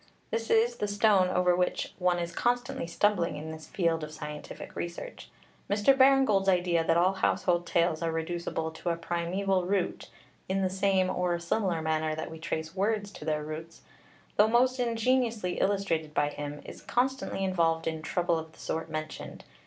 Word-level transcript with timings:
This 0.31 0.49
is 0.49 0.77
the 0.77 0.87
stone 0.87 1.27
over 1.27 1.55
which 1.55 1.93
one 1.99 2.17
is 2.17 2.33
constantly 2.33 2.87
stumbling 2.87 3.35
in 3.35 3.51
this 3.51 3.67
field 3.67 4.03
of 4.03 4.11
scientific 4.11 4.75
research. 4.75 5.29
Mr. 5.69 5.95
Baring 5.95 6.25
Gould's 6.25 6.49
idea 6.49 6.83
that 6.83 6.97
all 6.97 7.13
household 7.13 7.67
tales 7.67 8.01
are 8.01 8.11
reducible 8.11 8.71
to 8.71 8.89
a 8.89 8.95
primeval 8.95 9.67
root 9.67 10.09
(in 10.49 10.63
the 10.63 10.71
same 10.71 11.07
or 11.11 11.35
a 11.35 11.39
similar 11.39 11.83
manner 11.83 12.15
that 12.15 12.31
we 12.31 12.39
trace 12.39 12.73
words 12.75 13.11
to 13.11 13.25
their 13.25 13.43
roots), 13.43 13.81
though 14.37 14.47
most 14.47 14.79
ingeniously 14.79 15.59
illustrated 15.59 16.15
by 16.15 16.29
him, 16.29 16.61
is 16.65 16.81
constantly 16.81 17.43
involved 17.43 17.85
in 17.85 18.01
trouble 18.01 18.39
of 18.39 18.53
the 18.53 18.59
sort 18.59 18.89
mentioned. 18.89 19.43